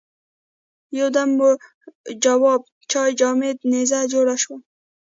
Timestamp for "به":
1.37-1.37